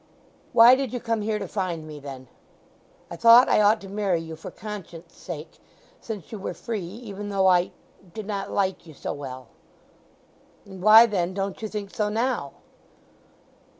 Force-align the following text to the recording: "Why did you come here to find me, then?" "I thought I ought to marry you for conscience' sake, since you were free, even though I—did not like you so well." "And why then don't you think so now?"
"Why 0.51 0.73
did 0.73 0.91
you 0.93 0.99
come 0.99 1.21
here 1.21 1.37
to 1.37 1.47
find 1.47 1.85
me, 1.87 1.99
then?" 1.99 2.27
"I 3.11 3.15
thought 3.15 3.47
I 3.47 3.61
ought 3.61 3.79
to 3.81 3.87
marry 3.87 4.19
you 4.19 4.35
for 4.35 4.49
conscience' 4.49 5.13
sake, 5.13 5.59
since 5.99 6.31
you 6.31 6.39
were 6.39 6.55
free, 6.55 6.79
even 6.83 7.29
though 7.29 7.45
I—did 7.45 8.25
not 8.25 8.49
like 8.49 8.87
you 8.87 8.95
so 8.95 9.13
well." 9.13 9.49
"And 10.65 10.81
why 10.81 11.05
then 11.05 11.35
don't 11.35 11.61
you 11.61 11.67
think 11.67 11.91
so 11.91 12.09
now?" 12.09 12.53